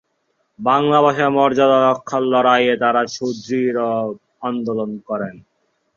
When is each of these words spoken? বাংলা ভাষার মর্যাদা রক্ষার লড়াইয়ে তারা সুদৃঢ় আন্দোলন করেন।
বাংলা 0.59 0.97
ভাষার 1.01 1.29
মর্যাদা 1.31 1.77
রক্ষার 1.81 2.23
লড়াইয়ে 2.33 2.73
তারা 2.77 3.01
সুদৃঢ় 3.07 3.79
আন্দোলন 4.41 4.91
করেন। 5.07 5.35